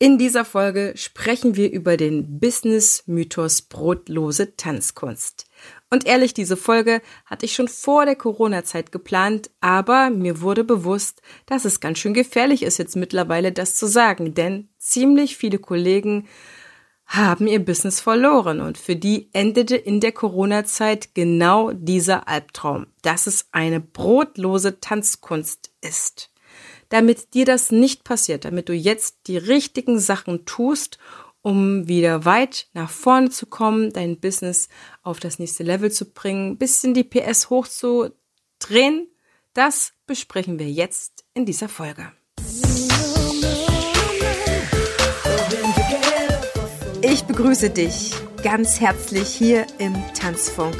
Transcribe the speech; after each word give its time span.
In 0.00 0.16
dieser 0.16 0.44
Folge 0.44 0.92
sprechen 0.94 1.56
wir 1.56 1.72
über 1.72 1.96
den 1.96 2.38
Business-Mythos 2.38 3.62
brotlose 3.62 4.54
Tanzkunst. 4.54 5.46
Und 5.90 6.06
ehrlich, 6.06 6.32
diese 6.32 6.56
Folge 6.56 7.02
hatte 7.26 7.46
ich 7.46 7.54
schon 7.54 7.66
vor 7.66 8.06
der 8.06 8.14
Corona-Zeit 8.14 8.92
geplant, 8.92 9.50
aber 9.60 10.10
mir 10.10 10.40
wurde 10.40 10.62
bewusst, 10.62 11.20
dass 11.46 11.64
es 11.64 11.80
ganz 11.80 11.98
schön 11.98 12.14
gefährlich 12.14 12.62
ist, 12.62 12.78
jetzt 12.78 12.94
mittlerweile 12.94 13.50
das 13.50 13.74
zu 13.74 13.86
sagen, 13.86 14.34
denn 14.34 14.68
ziemlich 14.78 15.36
viele 15.36 15.58
Kollegen 15.58 16.28
haben 17.04 17.48
ihr 17.48 17.64
Business 17.64 18.00
verloren 18.00 18.60
und 18.60 18.78
für 18.78 18.94
die 18.94 19.30
endete 19.32 19.74
in 19.74 19.98
der 19.98 20.12
Corona-Zeit 20.12 21.16
genau 21.16 21.72
dieser 21.72 22.28
Albtraum, 22.28 22.86
dass 23.02 23.26
es 23.26 23.48
eine 23.50 23.80
brotlose 23.80 24.78
Tanzkunst 24.78 25.72
ist 25.80 26.30
damit 26.88 27.34
dir 27.34 27.44
das 27.44 27.70
nicht 27.70 28.04
passiert, 28.04 28.44
damit 28.44 28.68
du 28.68 28.74
jetzt 28.74 29.18
die 29.26 29.36
richtigen 29.36 29.98
Sachen 29.98 30.44
tust, 30.44 30.98
um 31.42 31.88
wieder 31.88 32.24
weit 32.24 32.68
nach 32.72 32.90
vorne 32.90 33.30
zu 33.30 33.46
kommen, 33.46 33.92
dein 33.92 34.18
Business 34.20 34.68
auf 35.02 35.20
das 35.20 35.38
nächste 35.38 35.62
Level 35.62 35.90
zu 35.90 36.10
bringen, 36.10 36.58
bisschen 36.58 36.94
die 36.94 37.04
PS 37.04 37.50
hochzudrehen, 37.50 39.08
das 39.54 39.92
besprechen 40.06 40.58
wir 40.58 40.70
jetzt 40.70 41.24
in 41.34 41.46
dieser 41.46 41.68
Folge. 41.68 42.12
Ich 47.02 47.24
begrüße 47.24 47.70
dich 47.70 48.12
ganz 48.42 48.80
herzlich 48.80 49.28
hier 49.28 49.66
im 49.78 49.94
Tanzfunk, 50.14 50.76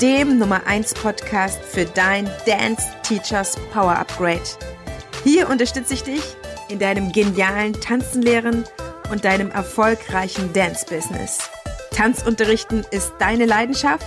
dem 0.00 0.38
Nummer 0.38 0.66
1 0.66 0.94
Podcast 0.94 1.60
für 1.62 1.84
dein 1.84 2.30
Dance 2.46 2.84
Teachers 3.02 3.56
Power 3.72 3.96
Upgrade. 3.98 4.42
Hier 5.24 5.48
unterstütze 5.48 5.94
ich 5.94 6.02
dich 6.02 6.22
in 6.68 6.78
deinem 6.78 7.10
genialen 7.10 7.72
Tanzenlehren 7.72 8.64
und 9.10 9.24
deinem 9.24 9.50
erfolgreichen 9.50 10.52
Dance-Business. 10.52 11.38
Tanzunterrichten 11.92 12.84
ist 12.90 13.14
deine 13.18 13.46
Leidenschaft? 13.46 14.04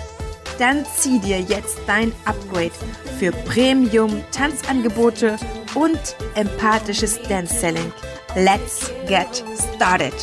Dann 0.59 0.85
zieh 0.95 1.17
dir 1.19 1.39
jetzt 1.39 1.79
dein 1.87 2.11
Upgrade 2.25 2.69
für 3.17 3.31
Premium-Tanzangebote 3.31 5.37
und 5.73 5.99
empathisches 6.35 7.19
Dance-Selling. 7.23 7.91
Let's 8.35 8.91
get 9.07 9.43
started! 9.75 10.13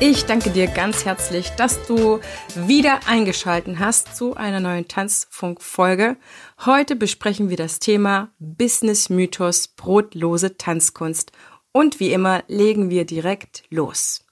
Ich 0.00 0.26
danke 0.26 0.50
dir 0.50 0.68
ganz 0.68 1.04
herzlich, 1.04 1.48
dass 1.50 1.84
du 1.88 2.20
wieder 2.54 3.00
eingeschalten 3.08 3.80
hast 3.80 4.16
zu 4.16 4.36
einer 4.36 4.60
neuen 4.60 4.86
Tanzfunk-Folge. 4.86 6.16
Heute 6.64 6.94
besprechen 6.94 7.50
wir 7.50 7.56
das 7.56 7.80
Thema 7.80 8.30
Business 8.38 9.10
Mythos 9.10 9.66
brotlose 9.66 10.56
Tanzkunst. 10.56 11.32
Und 11.72 11.98
wie 11.98 12.12
immer 12.12 12.44
legen 12.46 12.90
wir 12.90 13.06
direkt 13.06 13.64
los. 13.70 14.24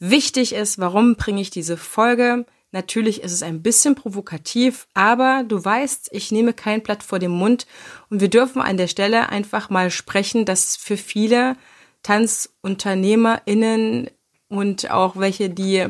Wichtig 0.00 0.56
ist, 0.56 0.80
warum 0.80 1.14
bringe 1.14 1.40
ich 1.40 1.50
diese 1.50 1.76
Folge? 1.76 2.44
Natürlich 2.72 3.22
ist 3.22 3.32
es 3.32 3.44
ein 3.44 3.62
bisschen 3.62 3.94
provokativ, 3.94 4.88
aber 4.92 5.44
du 5.46 5.64
weißt, 5.64 6.08
ich 6.10 6.32
nehme 6.32 6.52
kein 6.52 6.82
Blatt 6.82 7.04
vor 7.04 7.20
dem 7.20 7.30
Mund 7.30 7.68
und 8.10 8.20
wir 8.20 8.28
dürfen 8.28 8.60
an 8.60 8.76
der 8.76 8.88
Stelle 8.88 9.28
einfach 9.28 9.70
mal 9.70 9.92
sprechen, 9.92 10.44
dass 10.44 10.76
für 10.76 10.96
viele 10.96 11.54
TanzunternehmerInnen 12.02 14.10
und 14.48 14.90
auch 14.90 15.16
welche, 15.16 15.50
die 15.50 15.86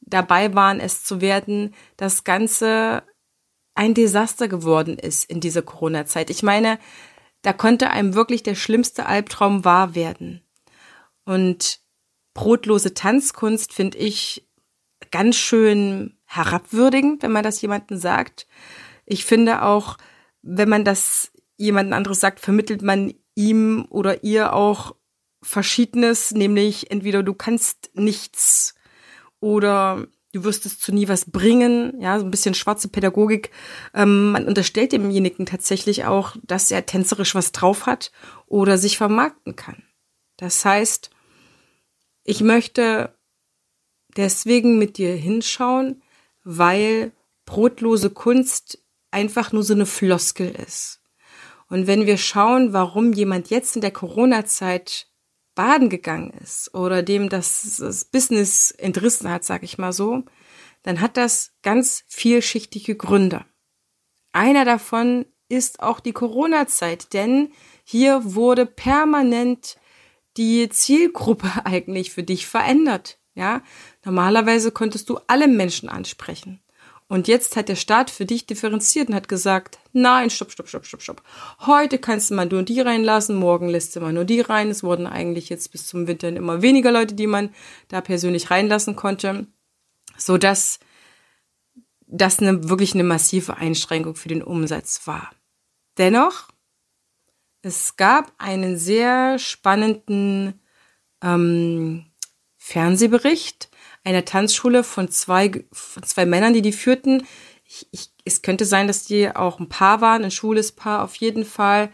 dabei 0.00 0.54
waren, 0.54 0.80
es 0.80 1.04
zu 1.04 1.20
werden, 1.20 1.74
das 1.96 2.24
Ganze 2.24 3.02
ein 3.74 3.94
Desaster 3.94 4.48
geworden 4.48 4.98
ist 4.98 5.28
in 5.28 5.40
dieser 5.40 5.62
Corona-Zeit. 5.62 6.30
Ich 6.30 6.42
meine, 6.42 6.78
da 7.42 7.52
konnte 7.52 7.90
einem 7.90 8.14
wirklich 8.14 8.42
der 8.42 8.54
schlimmste 8.54 9.06
Albtraum 9.06 9.64
wahr 9.64 9.94
werden. 9.94 10.42
Und 11.24 11.80
brotlose 12.34 12.94
Tanzkunst 12.94 13.72
finde 13.72 13.98
ich 13.98 14.48
ganz 15.10 15.36
schön 15.36 16.18
herabwürdigend, 16.24 17.22
wenn 17.22 17.32
man 17.32 17.44
das 17.44 17.60
jemandem 17.60 17.98
sagt. 17.98 18.46
Ich 19.04 19.24
finde 19.24 19.62
auch, 19.62 19.96
wenn 20.42 20.68
man 20.68 20.84
das 20.84 21.32
jemand 21.56 21.92
anderes 21.92 22.20
sagt, 22.20 22.40
vermittelt 22.40 22.82
man 22.82 23.14
ihm 23.34 23.86
oder 23.90 24.24
ihr 24.24 24.52
auch 24.52 24.94
Verschiedenes, 25.46 26.32
nämlich 26.32 26.90
entweder 26.90 27.22
du 27.22 27.32
kannst 27.32 27.90
nichts 27.94 28.74
oder 29.38 30.06
du 30.32 30.44
wirst 30.44 30.66
es 30.66 30.80
zu 30.80 30.92
nie 30.92 31.08
was 31.08 31.30
bringen, 31.30 32.00
ja, 32.00 32.18
so 32.18 32.24
ein 32.24 32.30
bisschen 32.30 32.54
schwarze 32.54 32.88
Pädagogik. 32.88 33.50
Ähm, 33.94 34.32
man 34.32 34.46
unterstellt 34.46 34.92
demjenigen 34.92 35.46
tatsächlich 35.46 36.04
auch, 36.04 36.36
dass 36.42 36.70
er 36.70 36.84
tänzerisch 36.84 37.34
was 37.34 37.52
drauf 37.52 37.86
hat 37.86 38.10
oder 38.46 38.76
sich 38.76 38.98
vermarkten 38.98 39.56
kann. 39.56 39.82
Das 40.36 40.64
heißt, 40.64 41.10
ich 42.24 42.40
möchte 42.40 43.16
deswegen 44.16 44.78
mit 44.78 44.98
dir 44.98 45.14
hinschauen, 45.14 46.02
weil 46.42 47.12
brotlose 47.44 48.10
Kunst 48.10 48.82
einfach 49.12 49.52
nur 49.52 49.62
so 49.62 49.74
eine 49.74 49.86
Floskel 49.86 50.50
ist. 50.66 51.00
Und 51.68 51.86
wenn 51.86 52.06
wir 52.06 52.16
schauen, 52.16 52.72
warum 52.72 53.12
jemand 53.12 53.50
jetzt 53.50 53.76
in 53.76 53.82
der 53.82 53.90
Corona-Zeit 53.90 55.05
baden 55.56 55.88
gegangen 55.88 56.30
ist 56.40 56.72
oder 56.74 57.02
dem 57.02 57.28
das, 57.28 57.78
das 57.80 58.04
Business 58.04 58.70
entrissen 58.70 59.28
hat, 59.28 59.44
sag 59.44 59.64
ich 59.64 59.78
mal 59.78 59.92
so, 59.92 60.22
dann 60.84 61.00
hat 61.00 61.16
das 61.16 61.52
ganz 61.62 62.04
vielschichtige 62.06 62.94
Gründe. 62.94 63.44
Einer 64.32 64.64
davon 64.64 65.26
ist 65.48 65.80
auch 65.80 65.98
die 65.98 66.12
Corona-Zeit, 66.12 67.12
denn 67.12 67.50
hier 67.82 68.20
wurde 68.34 68.66
permanent 68.66 69.78
die 70.36 70.68
Zielgruppe 70.68 71.50
eigentlich 71.64 72.12
für 72.12 72.22
dich 72.22 72.46
verändert. 72.46 73.18
Ja, 73.34 73.62
normalerweise 74.04 74.70
konntest 74.70 75.10
du 75.10 75.18
alle 75.26 75.48
Menschen 75.48 75.88
ansprechen. 75.88 76.62
Und 77.08 77.28
jetzt 77.28 77.54
hat 77.54 77.68
der 77.68 77.76
Staat 77.76 78.10
für 78.10 78.26
dich 78.26 78.46
differenziert 78.46 79.08
und 79.08 79.14
hat 79.14 79.28
gesagt, 79.28 79.78
nein, 79.92 80.28
stopp, 80.28 80.50
stopp, 80.50 80.68
stopp, 80.68 80.86
stopp, 80.86 81.02
stopp. 81.02 81.22
Heute 81.60 81.98
kannst 81.98 82.30
du 82.30 82.34
mal 82.34 82.46
nur 82.46 82.64
die 82.64 82.80
reinlassen, 82.80 83.36
morgen 83.36 83.68
lässt 83.68 83.94
du 83.94 84.00
mal 84.00 84.12
nur 84.12 84.24
die 84.24 84.40
rein. 84.40 84.70
Es 84.70 84.82
wurden 84.82 85.06
eigentlich 85.06 85.48
jetzt 85.48 85.70
bis 85.70 85.86
zum 85.86 86.08
Winter 86.08 86.28
immer 86.28 86.62
weniger 86.62 86.90
Leute, 86.90 87.14
die 87.14 87.28
man 87.28 87.54
da 87.88 88.00
persönlich 88.00 88.50
reinlassen 88.50 88.96
konnte, 88.96 89.46
so 90.16 90.36
dass 90.36 90.80
das 92.08 92.40
eine, 92.40 92.68
wirklich 92.68 92.94
eine 92.94 93.04
massive 93.04 93.56
Einschränkung 93.56 94.16
für 94.16 94.28
den 94.28 94.42
Umsatz 94.42 95.06
war. 95.06 95.30
Dennoch, 95.98 96.48
es 97.62 97.96
gab 97.96 98.32
einen 98.38 98.76
sehr 98.78 99.38
spannenden 99.38 100.60
ähm, 101.22 102.06
Fernsehbericht, 102.56 103.70
einer 104.06 104.24
Tanzschule 104.24 104.84
von 104.84 105.10
zwei, 105.10 105.64
von 105.72 106.02
zwei 106.04 106.26
Männern, 106.26 106.54
die 106.54 106.62
die 106.62 106.72
führten. 106.72 107.26
Ich, 107.66 107.88
ich, 107.90 108.10
es 108.24 108.40
könnte 108.40 108.64
sein, 108.64 108.86
dass 108.86 109.04
die 109.04 109.34
auch 109.34 109.58
ein 109.58 109.68
Paar 109.68 110.00
waren, 110.00 110.22
ein 110.22 110.30
schwules 110.30 110.70
Paar. 110.70 111.02
Auf 111.02 111.16
jeden 111.16 111.44
Fall 111.44 111.90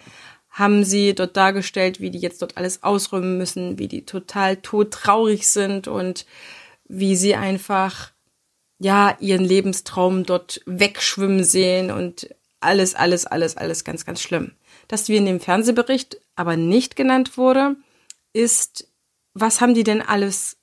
haben 0.50 0.84
sie 0.84 1.14
dort 1.14 1.38
dargestellt, 1.38 2.00
wie 2.00 2.10
die 2.10 2.18
jetzt 2.18 2.42
dort 2.42 2.58
alles 2.58 2.82
ausräumen 2.82 3.38
müssen, 3.38 3.78
wie 3.78 3.88
die 3.88 4.04
total 4.04 4.58
todtraurig 4.58 5.48
sind 5.48 5.88
und 5.88 6.26
wie 6.86 7.16
sie 7.16 7.34
einfach, 7.34 8.12
ja, 8.78 9.16
ihren 9.18 9.44
Lebenstraum 9.44 10.24
dort 10.24 10.60
wegschwimmen 10.66 11.44
sehen 11.44 11.90
und 11.90 12.28
alles, 12.60 12.94
alles, 12.94 13.24
alles, 13.24 13.56
alles 13.56 13.84
ganz, 13.84 14.04
ganz 14.04 14.20
schlimm. 14.20 14.52
Dass 14.86 15.08
wie 15.08 15.16
in 15.16 15.24
dem 15.24 15.40
Fernsehbericht 15.40 16.20
aber 16.36 16.58
nicht 16.58 16.94
genannt 16.94 17.38
wurde, 17.38 17.76
ist, 18.34 18.86
was 19.32 19.62
haben 19.62 19.72
die 19.72 19.84
denn 19.84 20.02
alles 20.02 20.58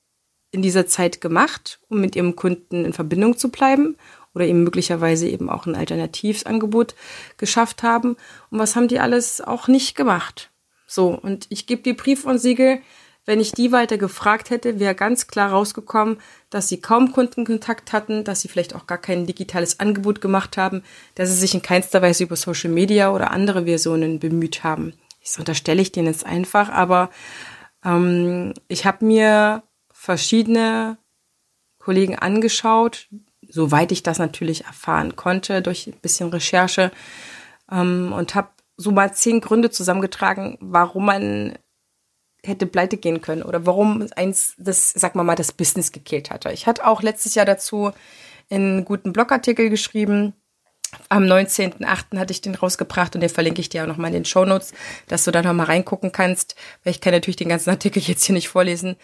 in 0.52 0.62
dieser 0.62 0.88
Zeit 0.88 1.22
gemacht, 1.22 1.80
um 1.90 2.02
mit 2.02 2.16
ihrem 2.16 2.36
Kunden 2.36 2.86
in 2.86 2.94
Verbindung 2.94 3.38
zu 3.38 3.50
bleiben 3.50 3.98
oder 4.34 4.46
ihm 4.46 4.64
möglicherweise 4.64 5.28
eben 5.28 5.50
auch 5.50 5.66
ein 5.66 5.76
Alternativsangebot 5.76 6.96
geschafft 7.38 7.84
haben 7.84 8.16
und 8.50 8.60
was 8.60 8.76
haben 8.76 8.88
die 8.88 9.00
alles 9.00 9.42
auch 9.42 9.68
nicht 9.68 9.96
gemacht. 9.96 10.52
So, 10.88 11.10
und 11.10 11.46
ich 11.50 11.68
gebe 11.68 11.84
die 11.84 11.94
Brief 11.94 12.26
und 12.26 12.40
Siegel, 12.40 12.82
wenn 13.26 13.40
ich 13.40 13.52
die 13.52 13.72
weiter 13.72 14.00
gefragt 14.00 14.50
hätte, 14.50 14.80
wäre 14.80 14.96
ganz 14.96 15.28
klar 15.28 15.52
rausgekommen, 15.52 16.18
dass 16.50 16.68
sie 16.68 16.82
kaum 16.82 17.12
Kundenkontakt 17.12 17.94
hatten, 17.94 18.24
dass 18.24 18.42
sie 18.42 18.48
vielleicht 18.48 18.74
auch 18.74 18.88
gar 18.88 18.98
kein 18.98 19.28
digitales 19.28 19.80
Angebot 19.80 20.20
gemacht 20.20 20.58
haben, 20.58 20.82
dass 21.14 21.30
sie 21.30 21.36
sich 21.36 21.54
in 21.54 21.62
keinster 21.62 22.02
Weise 22.02 22.24
über 22.24 22.36
Social 22.36 22.72
Media 22.72 23.12
oder 23.12 23.30
andere 23.30 23.66
Versionen 23.66 24.18
bemüht 24.18 24.64
haben. 24.64 24.94
Das 25.22 25.38
unterstelle 25.38 25.82
ich 25.82 25.92
denen 25.92 26.08
jetzt 26.08 26.26
einfach, 26.26 26.70
aber 26.70 27.12
ähm, 27.86 28.56
ich 28.68 28.88
habe 28.88 29.06
mir 29.06 29.62
verschiedene 30.00 30.98
Kollegen 31.78 32.18
angeschaut, 32.18 33.10
soweit 33.50 33.92
ich 33.92 34.02
das 34.02 34.18
natürlich 34.18 34.64
erfahren 34.64 35.18
konnte 35.18 35.62
durch 35.62 35.88
ein 35.88 36.00
bisschen 36.00 36.30
Recherche 36.30 36.92
ähm, 37.70 38.14
und 38.14 38.34
habe 38.34 38.48
so 38.78 38.92
mal 38.92 39.14
zehn 39.14 39.42
Gründe 39.42 39.72
zusammengetragen, 39.72 40.58
warum 40.62 41.08
man 41.08 41.60
hätte 42.46 42.66
pleite 42.66 42.96
gehen 42.96 43.20
können 43.20 43.44
oder 43.44 43.66
warum 43.66 44.08
eins 44.16 44.56
das, 44.58 44.92
sag 44.92 45.16
mal 45.16 45.26
mal, 45.26 45.36
das 45.36 45.52
Business 45.52 45.92
gekillt 45.92 46.32
hatte. 46.32 46.54
Ich 46.54 46.66
hatte 46.66 46.88
auch 46.88 47.02
letztes 47.02 47.36
Jahr 47.36 47.46
dazu 47.46 47.92
einen 48.50 48.86
guten 48.86 49.12
Blogartikel 49.12 49.70
geschrieben, 49.70 50.34
Am 51.10 51.24
19.8. 51.24 52.18
hatte 52.18 52.32
ich 52.32 52.42
den 52.42 52.56
rausgebracht 52.56 53.16
und 53.16 53.22
den 53.22 53.30
verlinke 53.30 53.62
ich 53.62 53.70
dir 53.70 53.84
auch 53.84 53.88
nochmal 53.88 54.10
in 54.10 54.16
den 54.16 54.26
Show 54.26 54.46
Notes, 54.46 54.74
dass 55.08 55.24
du 55.24 55.32
da 55.32 55.42
nochmal 55.42 55.68
reingucken 55.68 56.12
kannst, 56.12 56.56
weil 56.84 56.92
ich 56.92 57.02
kann 57.02 57.14
natürlich 57.14 57.36
den 57.36 57.50
ganzen 57.50 57.70
Artikel 57.72 58.02
jetzt 58.02 58.26
hier 58.26 58.34
nicht 58.34 58.50
vorlesen. 58.50 58.96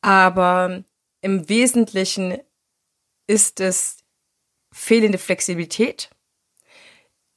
Aber 0.00 0.84
im 1.20 1.48
Wesentlichen 1.48 2.38
ist 3.26 3.60
es 3.60 3.98
fehlende 4.72 5.18
Flexibilität. 5.18 6.10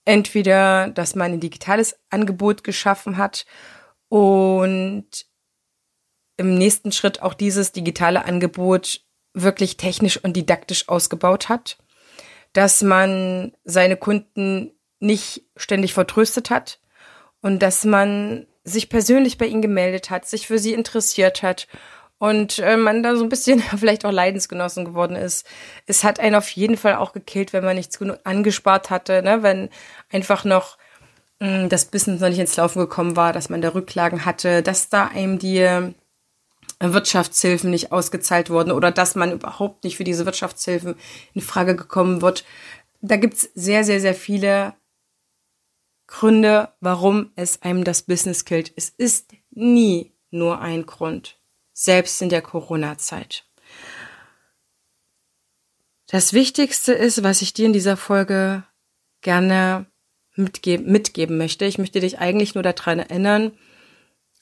Entweder, 0.06 0.88
dass 0.88 1.16
man 1.16 1.34
ein 1.34 1.40
digitales 1.40 2.00
Angebot 2.10 2.64
geschaffen 2.64 3.18
hat 3.18 3.46
und 4.08 5.26
im 6.38 6.58
nächsten 6.58 6.92
Schritt 6.92 7.22
auch 7.22 7.34
dieses 7.34 7.74
digitale 7.74 8.24
Angebot 8.24 9.02
wirklich 9.34 9.76
technisch 9.76 10.18
und 10.24 10.34
didaktisch 10.34 10.88
ausgebaut 10.88 11.50
hat 11.50 11.78
dass 12.58 12.82
man 12.82 13.52
seine 13.66 13.98
Kunden 13.98 14.72
nicht 15.00 15.44
ständig 15.56 15.94
vertröstet 15.94 16.50
hat 16.50 16.80
und 17.40 17.62
dass 17.62 17.86
man 17.86 18.48
sich 18.64 18.90
persönlich 18.90 19.38
bei 19.38 19.46
ihnen 19.46 19.62
gemeldet 19.62 20.10
hat, 20.10 20.28
sich 20.28 20.48
für 20.48 20.58
sie 20.58 20.74
interessiert 20.74 21.44
hat 21.44 21.68
und 22.18 22.58
äh, 22.58 22.76
man 22.76 23.04
da 23.04 23.16
so 23.16 23.22
ein 23.22 23.30
bisschen 23.30 23.60
vielleicht 23.78 24.06
auch 24.06 24.12
Leidensgenossen 24.12 24.86
geworden 24.86 25.16
ist. 25.16 25.46
Es 25.86 26.04
hat 26.04 26.20
einen 26.20 26.34
auf 26.34 26.50
jeden 26.50 26.78
Fall 26.78 26.96
auch 26.96 27.14
gekillt, 27.14 27.54
wenn 27.54 27.64
man 27.64 27.76
nichts 27.76 28.00
genug 28.00 28.18
angespart 28.24 28.90
hatte, 28.90 29.22
ne? 29.22 29.44
wenn 29.44 29.70
einfach 30.12 30.44
noch 30.44 30.80
mh, 31.40 31.48
hm, 31.48 31.70
das 31.70 31.86
Business 31.86 32.20
noch 32.20 32.30
nicht 32.30 32.40
ins 32.40 32.58
Laufen 32.58 32.80
gekommen 32.80 33.16
war, 33.16 33.34
dass 33.34 33.50
man 33.50 33.62
da 33.62 33.70
Rücklagen 33.70 34.26
hatte, 34.26 34.64
dass 34.64 34.90
da 34.90 35.06
einem 35.06 35.38
die 35.38 35.94
Wirtschaftshilfen 36.80 37.70
nicht 37.70 37.92
ausgezahlt 37.92 38.50
wurden 38.50 38.72
oder 38.72 38.92
dass 38.92 39.16
man 39.16 39.32
überhaupt 39.32 39.84
nicht 39.84 39.98
für 39.98 40.04
diese 40.04 40.26
Wirtschaftshilfen 40.26 40.96
in 41.34 41.42
Frage 41.42 41.76
gekommen 41.76 42.22
wird. 42.22 42.46
Da 43.02 43.18
gibt's 43.18 43.50
sehr, 43.56 43.84
sehr, 43.84 44.00
sehr 44.00 44.16
viele 44.16 44.76
Gründe, 46.08 46.70
warum 46.80 47.32
es 47.36 47.62
einem 47.62 47.84
das 47.84 48.04
Business 48.04 48.46
killt. 48.46 48.72
Es 48.76 48.90
ist 48.90 49.32
nie 49.52 50.14
nur 50.30 50.60
ein 50.60 50.86
Grund, 50.86 51.38
selbst 51.74 52.22
in 52.22 52.30
der 52.30 52.42
Corona-Zeit. 52.42 53.46
Das 56.08 56.32
Wichtigste 56.32 56.94
ist, 56.94 57.24
was 57.24 57.42
ich 57.42 57.54
dir 57.54 57.66
in 57.66 57.74
dieser 57.74 57.98
Folge 57.98 58.64
gerne 59.22 59.88
mitgeben, 60.36 60.90
mitgeben 60.92 61.38
möchte. 61.38 61.66
Ich 61.66 61.78
möchte 61.78 62.00
dich 62.00 62.20
eigentlich 62.20 62.56
nur 62.56 62.64
daran 62.64 63.00
erinnern, 63.00 63.58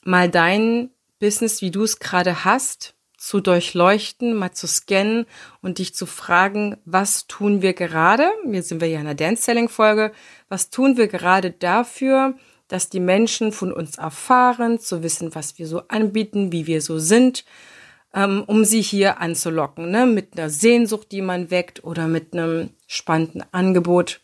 mal 0.04 0.30
deinen 0.30 0.90
Business, 1.18 1.62
wie 1.62 1.70
du 1.70 1.82
es 1.82 1.98
gerade 1.98 2.44
hast, 2.44 2.94
zu 3.16 3.40
durchleuchten, 3.40 4.34
mal 4.34 4.52
zu 4.52 4.66
scannen 4.66 5.26
und 5.62 5.78
dich 5.78 5.94
zu 5.94 6.06
fragen, 6.06 6.76
was 6.84 7.26
tun 7.26 7.62
wir 7.62 7.72
gerade? 7.72 8.30
Jetzt 8.50 8.68
sind 8.68 8.80
wir 8.80 8.88
ja 8.88 9.00
in 9.00 9.06
der 9.06 9.14
Dance-Selling-Folge. 9.14 10.12
Was 10.48 10.70
tun 10.70 10.96
wir 10.96 11.08
gerade 11.08 11.50
dafür, 11.50 12.34
dass 12.68 12.90
die 12.90 13.00
Menschen 13.00 13.52
von 13.52 13.72
uns 13.72 13.96
erfahren, 13.96 14.78
zu 14.78 15.02
wissen, 15.02 15.34
was 15.34 15.58
wir 15.58 15.66
so 15.66 15.82
anbieten, 15.88 16.52
wie 16.52 16.66
wir 16.66 16.82
so 16.82 16.98
sind, 16.98 17.44
ähm, 18.14 18.44
um 18.46 18.64
sie 18.64 18.82
hier 18.82 19.20
anzulocken, 19.20 19.90
ne? 19.90 20.06
mit 20.06 20.38
einer 20.38 20.50
Sehnsucht, 20.50 21.10
die 21.12 21.22
man 21.22 21.50
weckt 21.50 21.84
oder 21.84 22.08
mit 22.08 22.32
einem 22.32 22.70
spannenden 22.86 23.44
Angebot. 23.52 24.20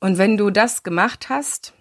Und 0.00 0.18
wenn 0.18 0.36
du 0.36 0.50
das 0.50 0.82
gemacht 0.82 1.28
hast, 1.28 1.74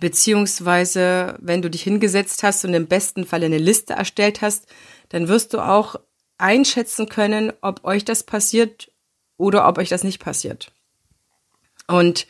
Beziehungsweise, 0.00 1.36
wenn 1.40 1.62
du 1.62 1.70
dich 1.70 1.82
hingesetzt 1.82 2.42
hast 2.42 2.64
und 2.64 2.74
im 2.74 2.86
besten 2.86 3.24
Fall 3.24 3.44
eine 3.44 3.58
Liste 3.58 3.94
erstellt 3.94 4.40
hast, 4.40 4.66
dann 5.10 5.28
wirst 5.28 5.54
du 5.54 5.60
auch 5.60 5.96
einschätzen 6.38 7.08
können, 7.08 7.52
ob 7.60 7.84
euch 7.84 8.04
das 8.04 8.24
passiert 8.24 8.90
oder 9.36 9.68
ob 9.68 9.78
euch 9.78 9.88
das 9.88 10.04
nicht 10.04 10.18
passiert. 10.18 10.72
Und 11.86 12.26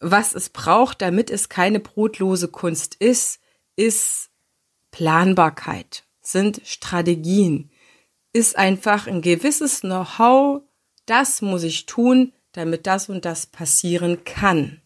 was 0.00 0.34
es 0.34 0.50
braucht, 0.50 1.02
damit 1.02 1.30
es 1.30 1.48
keine 1.48 1.80
brotlose 1.80 2.48
Kunst 2.48 2.94
ist, 2.96 3.40
ist 3.76 4.30
Planbarkeit, 4.90 6.04
sind 6.20 6.60
Strategien, 6.64 7.70
ist 8.32 8.56
einfach 8.56 9.06
ein 9.06 9.22
gewisses 9.22 9.80
Know-how, 9.80 10.62
das 11.06 11.42
muss 11.42 11.62
ich 11.62 11.86
tun, 11.86 12.32
damit 12.52 12.86
das 12.86 13.08
und 13.08 13.24
das 13.24 13.46
passieren 13.46 14.24
kann. 14.24 14.82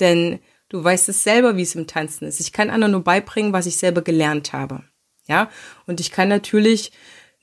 Denn 0.00 0.40
du 0.68 0.82
weißt 0.82 1.08
es 1.08 1.22
selber, 1.22 1.56
wie 1.56 1.62
es 1.62 1.74
im 1.74 1.86
Tanzen 1.86 2.26
ist. 2.26 2.40
Ich 2.40 2.52
kann 2.52 2.70
anderen 2.70 2.92
nur 2.92 3.04
beibringen, 3.04 3.52
was 3.52 3.66
ich 3.66 3.76
selber 3.76 4.02
gelernt 4.02 4.52
habe. 4.52 4.84
Ja, 5.26 5.50
und 5.86 6.00
ich 6.00 6.10
kann 6.10 6.28
natürlich 6.28 6.92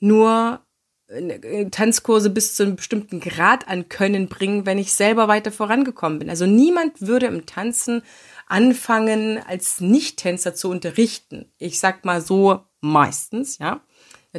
nur 0.00 0.60
äh, 1.08 1.70
Tanzkurse 1.70 2.30
bis 2.30 2.54
zu 2.54 2.64
einem 2.64 2.76
bestimmten 2.76 3.20
Grad 3.20 3.68
an 3.68 3.88
Können 3.88 4.28
bringen, 4.28 4.66
wenn 4.66 4.78
ich 4.78 4.92
selber 4.92 5.28
weiter 5.28 5.52
vorangekommen 5.52 6.18
bin. 6.18 6.30
Also 6.30 6.46
niemand 6.46 7.00
würde 7.00 7.26
im 7.26 7.46
Tanzen 7.46 8.02
anfangen, 8.46 9.38
als 9.46 9.80
Nicht-Tänzer 9.80 10.54
zu 10.54 10.70
unterrichten. 10.70 11.52
Ich 11.58 11.80
sag 11.80 12.04
mal 12.04 12.20
so 12.20 12.64
meistens, 12.80 13.58
ja. 13.58 13.80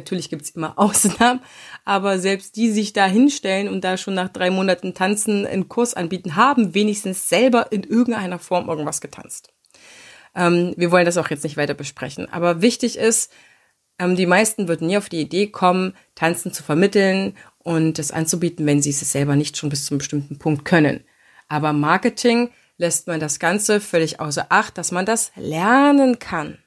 Natürlich 0.00 0.30
gibt's 0.30 0.50
immer 0.50 0.74
Ausnahmen, 0.78 1.40
aber 1.84 2.18
selbst 2.18 2.56
die 2.56 2.70
sich 2.70 2.92
da 2.92 3.06
hinstellen 3.06 3.68
und 3.68 3.82
da 3.84 3.96
schon 3.96 4.14
nach 4.14 4.28
drei 4.28 4.50
Monaten 4.50 4.94
Tanzen 4.94 5.46
einen 5.46 5.68
Kurs 5.68 5.94
anbieten, 5.94 6.36
haben 6.36 6.74
wenigstens 6.74 7.28
selber 7.28 7.70
in 7.72 7.84
irgendeiner 7.84 8.38
Form 8.38 8.68
irgendwas 8.68 9.00
getanzt. 9.00 9.52
Ähm, 10.34 10.74
wir 10.76 10.90
wollen 10.90 11.06
das 11.06 11.18
auch 11.18 11.30
jetzt 11.30 11.44
nicht 11.44 11.56
weiter 11.56 11.74
besprechen, 11.74 12.28
aber 12.32 12.62
wichtig 12.62 12.96
ist, 12.96 13.32
ähm, 13.98 14.16
die 14.16 14.26
meisten 14.26 14.68
würden 14.68 14.86
nie 14.86 14.96
auf 14.96 15.08
die 15.08 15.20
Idee 15.20 15.48
kommen, 15.48 15.94
Tanzen 16.14 16.52
zu 16.52 16.62
vermitteln 16.62 17.36
und 17.58 17.98
das 17.98 18.12
anzubieten, 18.12 18.66
wenn 18.66 18.80
sie 18.80 18.90
es 18.90 19.00
selber 19.00 19.36
nicht 19.36 19.56
schon 19.56 19.68
bis 19.68 19.84
zum 19.84 19.98
bestimmten 19.98 20.38
Punkt 20.38 20.64
können. 20.64 21.04
Aber 21.48 21.72
Marketing 21.72 22.50
lässt 22.78 23.06
man 23.06 23.20
das 23.20 23.38
Ganze 23.38 23.80
völlig 23.80 24.20
außer 24.20 24.46
Acht, 24.48 24.78
dass 24.78 24.90
man 24.90 25.04
das 25.04 25.32
lernen 25.36 26.18
kann. 26.18 26.58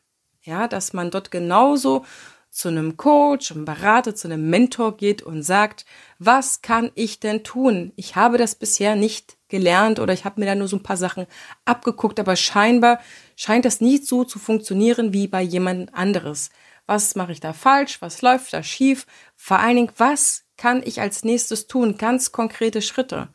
Ja, 0.43 0.67
dass 0.67 0.93
man 0.93 1.09
dort 1.09 1.31
genauso 1.31 2.05
zu 2.53 2.67
einem 2.67 2.97
Coach, 2.97 3.51
einem 3.51 3.65
Berater, 3.65 4.13
zu 4.13 4.27
einem 4.27 4.47
Mentor 4.47 4.95
geht 4.95 5.23
und 5.23 5.41
sagt, 5.41 5.85
was 6.19 6.61
kann 6.61 6.91
ich 6.93 7.19
denn 7.19 7.43
tun? 7.43 7.91
Ich 7.95 8.15
habe 8.15 8.37
das 8.37 8.53
bisher 8.53 8.95
nicht 8.95 9.37
gelernt 9.49 9.99
oder 9.99 10.13
ich 10.13 10.23
habe 10.23 10.39
mir 10.39 10.45
da 10.45 10.53
nur 10.53 10.67
so 10.67 10.77
ein 10.77 10.83
paar 10.83 10.97
Sachen 10.97 11.25
abgeguckt, 11.65 12.19
aber 12.19 12.35
scheinbar 12.35 12.99
scheint 13.35 13.65
das 13.65 13.81
nicht 13.81 14.05
so 14.05 14.23
zu 14.23 14.37
funktionieren 14.37 15.13
wie 15.13 15.27
bei 15.27 15.41
jemand 15.41 15.95
anderes. 15.95 16.51
Was 16.85 17.15
mache 17.15 17.31
ich 17.31 17.39
da 17.39 17.53
falsch? 17.53 18.01
Was 18.03 18.21
läuft 18.21 18.53
da 18.53 18.61
schief? 18.61 19.07
Vor 19.35 19.57
allen 19.57 19.75
Dingen, 19.75 19.91
was 19.97 20.45
kann 20.55 20.83
ich 20.85 21.01
als 21.01 21.23
nächstes 21.23 21.65
tun? 21.65 21.97
Ganz 21.97 22.31
konkrete 22.31 22.83
Schritte. 22.83 23.29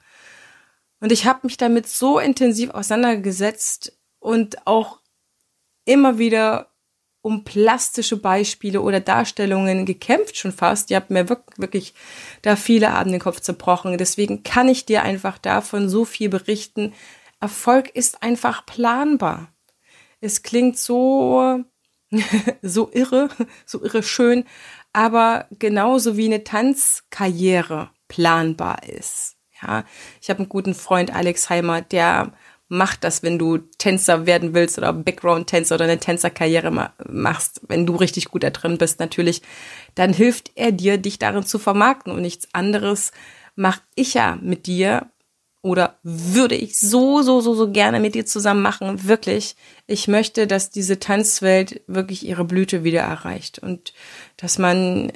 Und 1.01 1.11
ich 1.11 1.27
habe 1.27 1.41
mich 1.43 1.57
damit 1.57 1.89
so 1.89 2.21
intensiv 2.21 2.71
auseinandergesetzt 2.71 3.99
und 4.21 4.65
auch 4.65 5.01
immer 5.85 6.19
wieder 6.19 6.71
um 7.21 7.45
plastische 7.45 8.17
Beispiele 8.17 8.81
oder 8.81 9.01
Darstellungen 9.01 9.87
gekämpft 9.87 10.37
schon 10.37 10.53
fast. 10.53 10.91
Ihr 10.91 10.97
habt 10.97 11.11
mir 11.11 11.29
wirklich 11.29 11.95
da 12.43 12.57
viele 12.57 12.91
Abend 12.91 13.13
den 13.13 13.21
Kopf 13.21 13.41
zerbrochen. 13.41 13.99
Deswegen 13.99 14.43
kann 14.45 14.69
ich 14.69 14.87
dir 14.87 15.03
einfach 15.03 15.39
davon 15.39 15.89
so 15.89 16.05
viel 16.05 16.29
berichten. 16.29 16.95
Erfolg 17.41 17.91
ist 17.95 18.23
einfach 18.23 18.67
planbar. 18.67 19.53
Es 20.21 20.43
klingt 20.43 20.79
so, 20.79 21.65
so 22.63 22.91
irre, 22.93 23.29
so 23.67 23.83
irre 23.83 24.03
schön, 24.03 24.45
aber 24.93 25.47
genauso 25.59 26.17
wie 26.17 26.27
eine 26.27 26.45
Tanzkarriere 26.45 27.91
planbar 28.09 28.85
ist. 28.89 29.37
Ja, 29.63 29.85
ich 30.21 30.31
habe 30.31 30.41
einen 30.41 30.49
guten 30.49 30.75
Freund 30.75 31.15
Alex 31.15 31.51
Heimer, 31.51 31.83
der 31.83 32.33
macht 32.69 33.03
das, 33.05 33.23
wenn 33.23 33.39
du 33.39 33.59
Tänzer 33.79 34.27
werden 34.27 34.55
willst 34.55 34.79
oder 34.79 34.93
Background-Tänzer 34.93 35.75
oder 35.75 35.85
eine 35.85 35.99
Tänzerkarriere 35.99 36.93
machst, 37.09 37.61
wenn 37.67 37.87
du 37.87 37.97
richtig 37.97 38.27
gut 38.27 38.43
da 38.43 38.51
drin 38.51 38.79
bist 38.79 39.01
natürlich, 39.01 39.43
dann 39.95 40.13
hilft 40.13 40.53
er 40.55 40.73
dir, 40.73 40.99
dich 40.99 41.19
darin 41.19 41.45
zu 41.45 41.59
vermarkten 41.59 42.13
und 42.13 42.21
nichts 42.21 42.49
anderes 42.53 43.13
mache 43.57 43.81
ich 43.95 44.15
ja 44.15 44.39
mit 44.41 44.67
dir 44.67 45.11
oder 45.63 45.99
würde 46.03 46.55
ich 46.55 46.79
so, 46.79 47.23
so, 47.23 47.41
so, 47.41 47.55
so 47.55 47.71
gerne 47.71 47.99
mit 48.01 48.15
dir 48.15 48.25
zusammen 48.25 48.63
machen. 48.63 49.05
Wirklich. 49.09 49.57
Ich 49.87 50.07
möchte, 50.07 50.47
dass 50.47 50.71
diese 50.71 51.01
Tanzwelt 51.01 51.83
wirklich 51.87 52.25
ihre 52.25 52.45
Blüte 52.45 52.85
wieder 52.85 53.01
erreicht 53.01 53.59
und 53.59 53.93
dass 54.37 54.59
man 54.59 55.13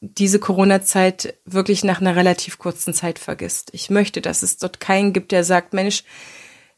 diese 0.00 0.38
Corona-Zeit 0.38 1.34
wirklich 1.46 1.82
nach 1.82 2.00
einer 2.00 2.14
relativ 2.14 2.58
kurzen 2.58 2.92
Zeit 2.92 3.18
vergisst. 3.18 3.70
Ich 3.72 3.88
möchte, 3.88 4.20
dass 4.20 4.42
es 4.42 4.58
dort 4.58 4.80
keinen 4.80 5.12
gibt, 5.14 5.32
der 5.32 5.42
sagt, 5.42 5.72
Mensch, 5.72 6.04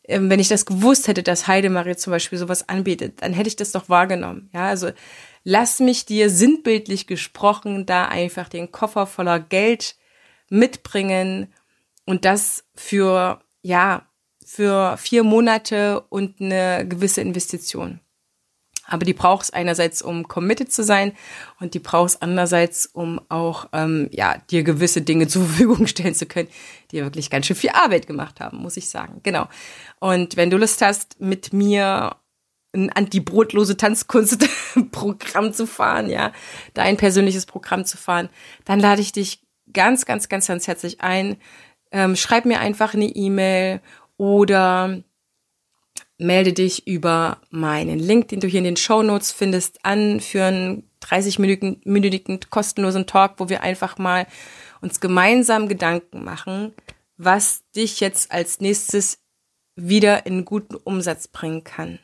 wenn 0.08 0.40
ich 0.40 0.48
das 0.48 0.64
gewusst 0.64 1.06
hätte, 1.06 1.22
dass 1.22 1.46
Heidemarie 1.46 1.96
zum 1.96 2.12
Beispiel 2.12 2.38
sowas 2.38 2.68
anbietet, 2.68 3.20
dann 3.22 3.34
hätte 3.34 3.48
ich 3.48 3.56
das 3.56 3.72
doch 3.72 3.88
wahrgenommen. 3.88 4.48
Ja, 4.54 4.66
also 4.66 4.90
lass 5.44 5.80
mich 5.80 6.06
dir 6.06 6.30
sinnbildlich 6.30 7.06
gesprochen 7.06 7.84
da 7.84 8.08
einfach 8.08 8.48
den 8.48 8.72
Koffer 8.72 9.06
voller 9.06 9.38
Geld 9.38 9.96
mitbringen 10.48 11.52
und 12.06 12.24
das 12.24 12.64
für, 12.74 13.40
ja, 13.62 14.06
für 14.44 14.96
vier 14.96 15.24
Monate 15.24 16.00
und 16.08 16.40
eine 16.40 16.88
gewisse 16.88 17.20
Investition. 17.20 18.00
Aber 18.88 19.04
die 19.04 19.12
brauchst 19.12 19.54
einerseits, 19.54 20.02
um 20.02 20.26
committed 20.26 20.72
zu 20.72 20.82
sein 20.82 21.12
und 21.60 21.74
die 21.74 21.78
brauchst 21.78 22.22
andererseits, 22.22 22.86
um 22.86 23.20
auch 23.28 23.68
ähm, 23.72 24.08
ja 24.10 24.38
dir 24.50 24.62
gewisse 24.62 25.02
Dinge 25.02 25.26
zur 25.28 25.44
Verfügung 25.46 25.86
stellen 25.86 26.14
zu 26.14 26.26
können, 26.26 26.48
die 26.90 27.02
wirklich 27.02 27.30
ganz 27.30 27.46
schön 27.46 27.56
viel 27.56 27.70
Arbeit 27.70 28.06
gemacht 28.06 28.40
haben, 28.40 28.58
muss 28.58 28.76
ich 28.76 28.88
sagen. 28.88 29.20
Genau. 29.22 29.46
Und 30.00 30.36
wenn 30.36 30.50
du 30.50 30.56
Lust 30.56 30.82
hast, 30.82 31.20
mit 31.20 31.52
mir 31.52 32.16
ein 32.74 32.90
anti-brotlose 32.90 33.76
Tanzkunstprogramm 33.76 35.52
zu 35.52 35.66
fahren, 35.66 36.10
ja, 36.10 36.32
dein 36.74 36.96
persönliches 36.96 37.46
Programm 37.46 37.84
zu 37.84 37.96
fahren, 37.96 38.28
dann 38.64 38.80
lade 38.80 39.00
ich 39.00 39.12
dich 39.12 39.42
ganz, 39.72 40.04
ganz, 40.06 40.28
ganz, 40.28 40.46
ganz 40.46 40.66
herzlich 40.66 41.00
ein. 41.00 41.36
Ähm, 41.90 42.16
schreib 42.16 42.44
mir 42.44 42.60
einfach 42.60 42.94
eine 42.94 43.06
E-Mail 43.06 43.80
oder 44.18 45.02
melde 46.18 46.52
dich 46.52 46.86
über 46.86 47.38
meinen 47.50 47.98
Link, 47.98 48.28
den 48.28 48.40
du 48.40 48.48
hier 48.48 48.58
in 48.58 48.64
den 48.64 48.76
Show 48.76 49.02
Notes 49.02 49.32
findest, 49.32 49.84
an 49.84 50.20
für 50.20 50.44
einen 50.44 50.88
30-minütigen 51.02 52.50
kostenlosen 52.50 53.06
Talk, 53.06 53.34
wo 53.38 53.48
wir 53.48 53.62
einfach 53.62 53.98
mal 53.98 54.26
uns 54.80 55.00
gemeinsam 55.00 55.68
Gedanken 55.68 56.24
machen, 56.24 56.74
was 57.16 57.62
dich 57.74 58.00
jetzt 58.00 58.32
als 58.32 58.60
nächstes 58.60 59.18
wieder 59.76 60.26
in 60.26 60.44
guten 60.44 60.74
Umsatz 60.74 61.28
bringen 61.28 61.62
kann. 61.62 62.00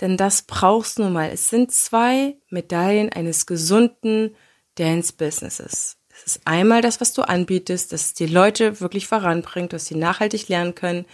Denn 0.00 0.16
das 0.16 0.42
brauchst 0.42 0.98
du 0.98 1.02
nun 1.02 1.12
mal. 1.12 1.30
Es 1.30 1.50
sind 1.50 1.72
zwei 1.72 2.36
Medaillen 2.50 3.12
eines 3.12 3.46
gesunden 3.46 4.34
Dance-Businesses. 4.76 5.96
Es 6.08 6.22
ist 6.26 6.40
einmal 6.44 6.82
das, 6.82 7.00
was 7.00 7.12
du 7.12 7.22
anbietest, 7.22 7.92
dass 7.92 8.14
die 8.14 8.26
Leute 8.26 8.80
wirklich 8.80 9.06
voranbringt, 9.06 9.72
dass 9.72 9.86
sie 9.86 9.96
nachhaltig 9.96 10.48
lernen 10.48 10.74
können, 10.74 11.06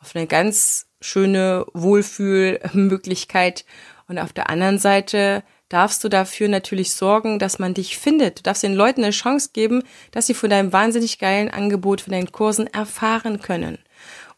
auf 0.00 0.14
eine 0.14 0.26
ganz 0.26 0.87
schöne 1.00 1.66
Wohlfühlmöglichkeit. 1.72 3.64
Und 4.06 4.18
auf 4.18 4.32
der 4.32 4.50
anderen 4.50 4.78
Seite 4.78 5.42
darfst 5.68 6.02
du 6.02 6.08
dafür 6.08 6.48
natürlich 6.48 6.94
sorgen, 6.94 7.38
dass 7.38 7.58
man 7.58 7.74
dich 7.74 7.98
findet. 7.98 8.38
Du 8.38 8.42
darfst 8.42 8.62
den 8.62 8.74
Leuten 8.74 9.02
eine 9.02 9.12
Chance 9.12 9.50
geben, 9.52 9.82
dass 10.10 10.26
sie 10.26 10.34
von 10.34 10.50
deinem 10.50 10.72
wahnsinnig 10.72 11.18
geilen 11.18 11.50
Angebot, 11.50 12.00
von 12.00 12.12
deinen 12.12 12.32
Kursen 12.32 12.66
erfahren 12.66 13.40
können. 13.40 13.78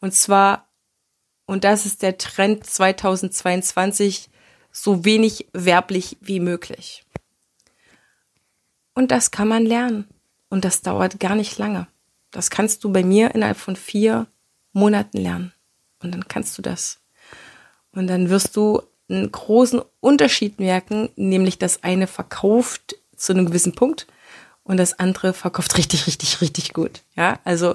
Und 0.00 0.14
zwar, 0.14 0.68
und 1.46 1.64
das 1.64 1.86
ist 1.86 2.02
der 2.02 2.18
Trend 2.18 2.66
2022, 2.66 4.28
so 4.72 5.04
wenig 5.04 5.48
werblich 5.52 6.16
wie 6.20 6.40
möglich. 6.40 7.04
Und 8.94 9.10
das 9.10 9.30
kann 9.30 9.48
man 9.48 9.64
lernen. 9.64 10.08
Und 10.48 10.64
das 10.64 10.82
dauert 10.82 11.20
gar 11.20 11.36
nicht 11.36 11.58
lange. 11.58 11.86
Das 12.32 12.50
kannst 12.50 12.82
du 12.84 12.92
bei 12.92 13.04
mir 13.04 13.34
innerhalb 13.34 13.56
von 13.56 13.76
vier 13.76 14.26
Monaten 14.72 15.18
lernen. 15.18 15.52
Und 16.02 16.12
dann 16.12 16.28
kannst 16.28 16.56
du 16.58 16.62
das. 16.62 16.98
Und 17.92 18.06
dann 18.06 18.30
wirst 18.30 18.56
du 18.56 18.82
einen 19.08 19.30
großen 19.30 19.82
Unterschied 20.00 20.60
merken, 20.60 21.10
nämlich 21.16 21.58
das 21.58 21.82
eine 21.82 22.06
verkauft 22.06 22.96
zu 23.16 23.32
einem 23.32 23.46
gewissen 23.46 23.74
Punkt 23.74 24.06
und 24.70 24.76
das 24.76 24.98
andere 24.98 25.32
verkauft 25.32 25.76
richtig, 25.78 26.06
richtig, 26.06 26.40
richtig 26.40 26.72
gut. 26.72 27.02
Ja, 27.16 27.40
also 27.44 27.74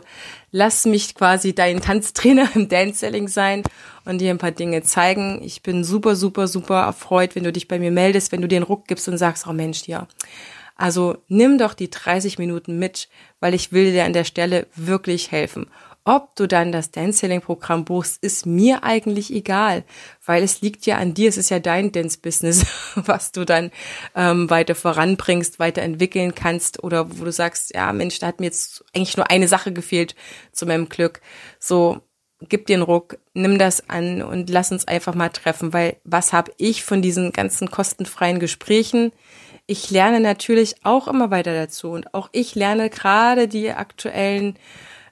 lass 0.51 0.85
mich 0.85 1.13
quasi 1.15 1.53
dein 1.53 1.81
Tanztrainer 1.81 2.49
im 2.55 2.69
Dance 2.69 2.99
Selling 2.99 3.27
sein 3.27 3.63
und 4.05 4.19
dir 4.19 4.29
ein 4.29 4.37
paar 4.37 4.51
Dinge 4.51 4.81
zeigen. 4.83 5.41
Ich 5.43 5.61
bin 5.61 5.83
super, 5.83 6.15
super, 6.15 6.47
super 6.47 6.83
erfreut, 6.83 7.35
wenn 7.35 7.43
du 7.43 7.51
dich 7.51 7.67
bei 7.67 7.79
mir 7.79 7.91
meldest, 7.91 8.31
wenn 8.31 8.41
du 8.41 8.47
den 8.47 8.63
Ruck 8.63 8.87
gibst 8.87 9.07
und 9.09 9.17
sagst, 9.17 9.45
oh 9.45 9.53
Mensch, 9.53 9.87
ja. 9.87 10.07
Also 10.77 11.17
nimm 11.27 11.57
doch 11.57 11.73
die 11.73 11.89
30 11.89 12.37
Minuten 12.37 12.79
mit, 12.79 13.09
weil 13.39 13.53
ich 13.53 13.71
will 13.71 13.91
dir 13.91 14.05
an 14.05 14.13
der 14.13 14.25
Stelle 14.25 14.67
wirklich 14.75 15.31
helfen. 15.31 15.67
Ob 16.07 16.35
du 16.35 16.47
dann 16.47 16.71
das 16.71 16.91
Dance-Selling-Programm 16.91 17.83
buchst, 17.83 18.23
ist 18.23 18.45
mir 18.45 18.83
eigentlich 18.83 19.33
egal, 19.33 19.83
weil 20.23 20.43
es 20.43 20.61
liegt 20.61 20.85
ja 20.85 20.97
an 20.97 21.15
dir, 21.15 21.27
es 21.27 21.37
ist 21.37 21.49
ja 21.49 21.57
dein 21.57 21.91
Dance-Business, 21.91 22.67
was 22.95 23.31
du 23.31 23.43
dann 23.43 23.71
ähm, 24.15 24.47
weiter 24.51 24.75
voranbringst, 24.75 25.57
weiterentwickeln 25.57 26.35
kannst 26.35 26.83
oder 26.83 27.17
wo 27.17 27.25
du 27.25 27.31
sagst, 27.31 27.73
ja 27.73 27.91
Mensch, 27.91 28.19
da 28.19 28.27
hat 28.27 28.39
mir 28.39 28.45
jetzt 28.45 28.85
eigentlich 28.95 29.17
nur 29.17 29.31
eine 29.31 29.47
Sache 29.47 29.73
gefehlt 29.73 30.13
zu 30.51 30.67
meinem 30.67 30.89
Glück. 30.89 31.21
So, 31.59 32.01
gib 32.39 32.67
dir 32.67 32.75
einen 32.75 32.83
Ruck, 32.83 33.17
nimm 33.33 33.57
das 33.57 33.89
an 33.89 34.21
und 34.21 34.51
lass 34.51 34.71
uns 34.71 34.87
einfach 34.87 35.15
mal 35.15 35.29
treffen, 35.29 35.73
weil 35.73 35.97
was 36.03 36.33
habe 36.33 36.51
ich 36.57 36.83
von 36.83 37.01
diesen 37.01 37.31
ganzen 37.31 37.71
kostenfreien 37.71 38.39
Gesprächen? 38.39 39.11
Ich 39.65 39.89
lerne 39.89 40.19
natürlich 40.19 40.75
auch 40.83 41.07
immer 41.07 41.31
weiter 41.31 41.55
dazu 41.55 41.89
und 41.89 42.13
auch 42.13 42.29
ich 42.31 42.53
lerne 42.53 42.91
gerade 42.91 43.47
die 43.47 43.71
aktuellen 43.71 44.59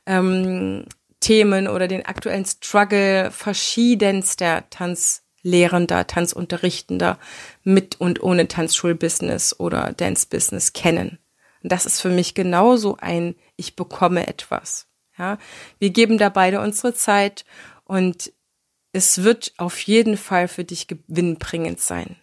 ähm, 0.05 0.85
Themen 1.19 1.67
oder 1.67 1.87
den 1.87 2.05
aktuellen 2.05 2.45
Struggle 2.45 3.31
verschiedenster 3.31 4.69
Tanzlehrender, 4.69 6.05
Tanzunterrichtender 6.05 7.17
mit 7.63 7.99
und 7.99 8.21
ohne 8.21 8.47
Tanzschulbusiness 8.47 9.59
oder 9.59 9.93
Dance-Business 9.93 10.73
kennen. 10.73 11.19
Und 11.61 11.71
das 11.71 11.85
ist 11.85 12.01
für 12.01 12.09
mich 12.09 12.33
genauso 12.33 12.97
ein 12.97 13.35
Ich 13.55 13.75
bekomme 13.75 14.27
etwas. 14.27 14.87
Ja, 15.17 15.37
wir 15.79 15.91
geben 15.91 16.17
da 16.17 16.29
beide 16.29 16.59
unsere 16.59 16.93
Zeit 16.93 17.45
und 17.85 18.33
es 18.91 19.23
wird 19.23 19.53
auf 19.57 19.79
jeden 19.79 20.17
Fall 20.17 20.47
für 20.47 20.63
dich 20.63 20.87
gewinnbringend 20.87 21.79
sein. 21.79 22.17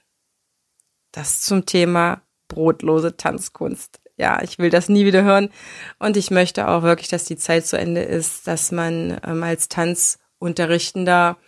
Das 1.13 1.41
zum 1.41 1.67
Thema 1.67 2.23
brotlose 2.49 3.17
Tanzkunst 3.17 4.00
ja, 4.21 4.43
ich 4.43 4.59
will 4.59 4.69
das 4.69 4.89
nie 4.91 5.07
wieder 5.07 5.23
hören. 5.25 5.49
Und 5.99 6.17
ich 6.17 6.31
möchte 6.31 6.69
auch 6.69 6.83
wirklich, 6.83 7.09
dass 7.09 7.25
die 7.25 7.37
Zeit 7.37 7.67
zu 7.67 7.79
Ende 7.79 8.03
ist, 8.03 8.47
dass 8.47 8.71
man 8.71 9.19
ähm, 9.27 9.43
als 9.43 9.69
Tanzunterrichtender 9.69 11.39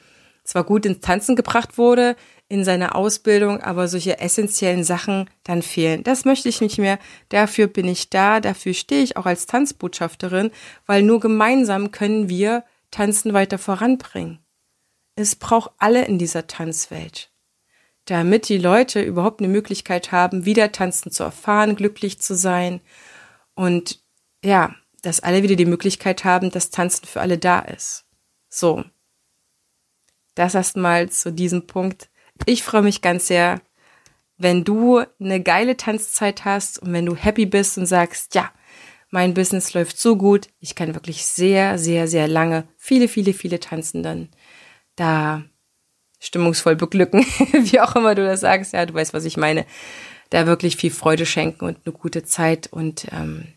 zwar 0.43 0.65
gut 0.65 0.87
ins 0.87 1.01
Tanzen 1.01 1.37
gebracht 1.37 1.77
wurde 1.79 2.17
in 2.49 2.65
seiner 2.65 2.97
Ausbildung, 2.97 3.61
aber 3.61 3.89
solche 3.89 4.19
essentiellen 4.19 4.85
Sachen 4.85 5.29
dann 5.45 5.63
fehlen. 5.63 6.03
Das 6.03 6.25
möchte 6.25 6.49
ich 6.49 6.61
nicht 6.61 6.79
mehr. 6.79 6.99
Dafür 7.29 7.67
bin 7.67 7.87
ich 7.87 8.11
da, 8.11 8.41
dafür 8.41 8.75
stehe 8.75 9.03
ich 9.03 9.17
auch 9.17 9.27
als 9.27 9.47
Tanzbotschafterin, 9.47 10.51
weil 10.87 11.03
nur 11.03 11.21
gemeinsam 11.21 11.93
können 11.93 12.29
wir 12.29 12.65
Tanzen 12.91 13.35
weiter 13.35 13.59
voranbringen. 13.59 14.39
Es 15.15 15.37
braucht 15.37 15.73
alle 15.79 16.07
in 16.07 16.19
dieser 16.19 16.47
Tanzwelt 16.47 17.32
damit 18.07 18.49
die 18.49 18.59
Leute 18.59 19.01
überhaupt 19.03 19.41
eine 19.41 19.49
Möglichkeit 19.49 20.13
haben, 20.13 20.45
wieder 20.45 20.73
tanzen 20.73 21.11
zu 21.13 21.23
erfahren, 21.23 21.77
glücklich 21.77 22.21
zu 22.21 22.35
sein 22.35 22.81
und 23.55 24.01
ja, 24.45 24.75
dass 25.03 25.21
alle 25.21 25.43
wieder 25.43 25.57
die 25.57 25.67
Möglichkeit 25.67 26.25
haben, 26.25 26.51
dass 26.51 26.71
Tanzen 26.71 27.07
für 27.07 27.21
alle 27.21 27.39
da 27.39 27.61
ist. 27.61 28.05
So. 28.49 28.85
Das 30.35 30.55
erstmal 30.55 31.11
zu 31.11 31.33
diesem 31.33 31.67
Punkt. 31.67 32.09
Ich 32.47 32.63
freue 32.63 32.83
mich 32.83 33.03
ganz 33.03 33.27
sehr, 33.27 33.61
wenn 34.39 34.65
du 34.65 35.03
eine 35.21 35.43
geile 35.43 35.77
Tanzzeit 35.77 36.45
hast 36.45 36.79
und 36.79 36.93
wenn 36.93 37.07
du 37.07 37.15
happy 37.15 37.47
bist 37.47 37.79
und 37.79 37.87
sagst, 37.87 38.35
ja, 38.35 38.51
mein 39.11 39.35
Business 39.35 39.75
läuft 39.75 39.99
so 39.99 40.17
gut, 40.17 40.49
ich 40.59 40.75
kann 40.75 40.95
wirklich 40.95 41.27
sehr, 41.27 41.79
sehr, 41.79 42.09
sehr 42.09 42.27
lange 42.29 42.67
viele, 42.77 43.09
viele, 43.09 43.35
viele 43.35 43.61
Tanzenden 43.61 44.31
da 44.97 45.45
stimmungsvoll 46.23 46.77
beglücken, 46.77 47.21
wie 47.53 47.81
auch 47.81 47.97
immer 47.97 48.15
du 48.15 48.25
das 48.25 48.41
sagst. 48.41 48.73
Ja, 48.73 48.87
du 48.87 48.95
weißt, 48.95 49.13
was 49.13 49.25
ich 49.25 49.37
meine. 49.37 49.67
Da 50.31 50.47
wirklich 50.47 50.77
viel 50.77 50.91
Freude 50.91 51.27
schenken 51.27 51.67
und 51.67 51.79
eine 51.85 51.93
gute 51.93 52.25
Zeit 52.25 52.69
und 52.73 53.07
ähm, 53.13 53.49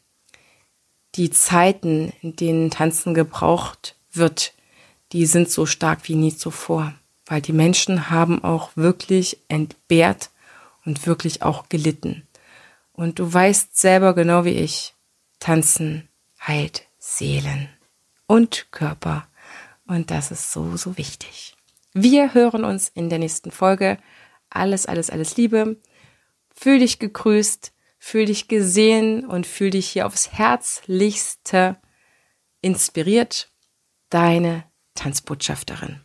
die 1.15 1.29
Zeiten, 1.29 2.12
in 2.22 2.36
denen 2.36 2.72
Tanzen 2.72 3.13
gebraucht 3.13 3.95
wird, 4.12 4.53
die 5.13 5.25
sind 5.25 5.50
so 5.50 5.65
stark 5.65 6.00
wie 6.10 6.15
nie 6.15 6.36
zuvor, 6.36 6.93
weil 7.27 7.39
die 7.39 7.53
Menschen 7.53 8.10
haben 8.10 8.43
auch 8.43 8.72
wirklich 8.75 9.39
entbehrt 9.48 10.31
und 10.84 11.07
wirklich 11.07 11.43
auch 11.43 11.69
gelitten. 11.69 12.27
Und 12.91 13.19
du 13.19 13.31
weißt 13.31 13.77
selber 13.77 14.13
genau 14.13 14.43
wie 14.43 14.57
ich, 14.57 14.93
Tanzen 15.39 16.10
heilt 16.45 16.84
Seelen 16.98 17.69
und 18.27 18.67
Körper. 18.72 19.27
Und 19.88 20.12
das 20.12 20.31
ist 20.31 20.51
so, 20.51 20.75
so 20.75 20.98
wichtig. 20.98 21.55
Wir 21.98 22.34
hören 22.34 22.66
uns 22.66 22.90
in 22.90 23.10
der 23.10 23.20
nächsten 23.20 23.52
Folge. 23.52 23.98
Alles, 24.50 24.86
alles, 24.86 25.10
alles 25.10 25.38
Liebe. 25.38 25.80
Fühl 26.54 26.80
dich 26.80 27.00
gegrüßt, 27.00 27.72
fühl 27.98 28.25
dich 28.25 28.50
gesehen 28.50 29.25
und 29.25 29.48
fühl 29.48 29.70
dich 29.70 29.88
hier 29.88 30.06
aufs 30.06 30.34
Herzlichste 30.34 31.78
inspiriert. 32.60 33.50
Deine 34.10 34.66
Tanzbotschafterin. 34.96 36.05